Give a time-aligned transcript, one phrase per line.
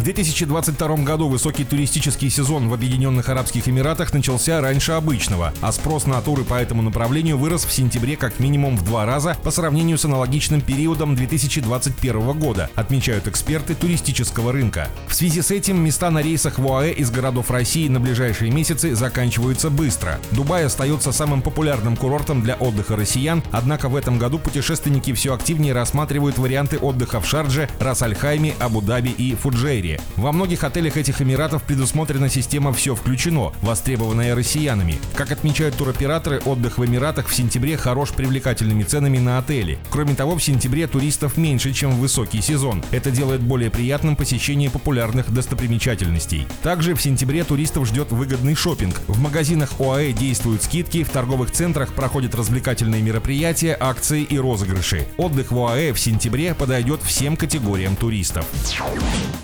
[0.00, 6.06] В 2022 году высокий туристический сезон в Объединенных Арабских Эмиратах начался раньше обычного, а спрос
[6.06, 9.98] на туры по этому направлению вырос в сентябре как минимум в два раза по сравнению
[9.98, 14.88] с аналогичным периодом 2021 года, отмечают эксперты туристического рынка.
[15.06, 18.94] В связи с этим места на рейсах в ОАЭ из городов России на ближайшие месяцы
[18.94, 20.18] заканчиваются быстро.
[20.30, 25.74] Дубай остается самым популярным курортом для отдыха россиян, однако в этом году путешественники все активнее
[25.74, 29.89] рассматривают варианты отдыха в Шардже, Рас-Аль-Хайме, Абу-Даби и Фуджейре.
[29.90, 30.00] Сирии.
[30.16, 34.98] Во многих отелях этих эмиратов предусмотрена система «Все включено», востребованная россиянами.
[35.14, 39.78] Как отмечают туроператоры, отдых в Эмиратах в сентябре хорош привлекательными ценами на отели.
[39.90, 42.82] Кроме того, в сентябре туристов меньше, чем в высокий сезон.
[42.90, 46.46] Это делает более приятным посещение популярных достопримечательностей.
[46.62, 49.00] Также в сентябре туристов ждет выгодный шопинг.
[49.08, 55.06] В магазинах ОАЭ действуют скидки, в торговых центрах проходят развлекательные мероприятия, акции и розыгрыши.
[55.16, 58.46] Отдых в ОАЭ в сентябре подойдет всем категориям туристов.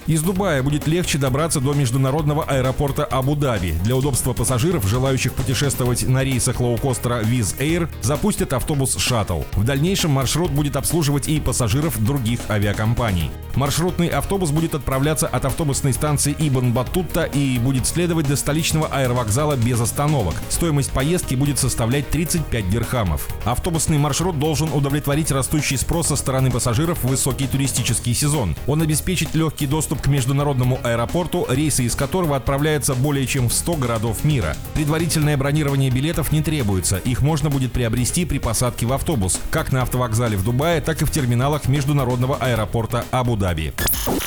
[0.07, 3.75] Из Дубая будет легче добраться до международного аэропорта Абу-Даби.
[3.84, 9.42] Для удобства пассажиров, желающих путешествовать на рейсах лоукостера Wizz Air, запустят автобус «Шаттл».
[9.53, 13.31] В дальнейшем маршрут будет обслуживать и пассажиров других авиакомпаний.
[13.57, 19.57] Маршрутный автобус будет отправляться от автобусной станции Ибн Батутта и будет следовать до столичного аэровокзала
[19.57, 20.35] без остановок.
[20.51, 23.27] Стоимость поездки будет составлять 35 дирхамов.
[23.45, 28.55] Автобусный маршрут должен удовлетворить растущий спрос со стороны пассажиров в высокий туристический сезон.
[28.67, 33.75] Он обеспечит легкий доступ к международному аэропорту, рейсы из которого отправляются более чем в 100
[33.77, 34.55] городов мира.
[34.75, 39.81] Предварительное бронирование билетов не требуется, их можно будет приобрести при посадке в автобус, как на
[39.81, 43.07] автовокзале в Дубае, так и в терминалах международного аэропорта
[43.47, 43.72] Абу-Даби.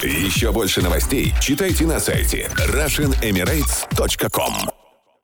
[0.03, 4.78] Еще больше новостей читайте на сайте RussianEmirates.com